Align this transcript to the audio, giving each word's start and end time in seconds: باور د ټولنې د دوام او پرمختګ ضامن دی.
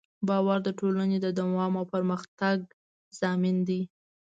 باور 0.27 0.59
د 0.63 0.69
ټولنې 0.79 1.17
د 1.21 1.27
دوام 1.39 1.73
او 1.79 1.85
پرمختګ 1.93 2.57
ضامن 3.19 3.55
دی. 3.67 3.81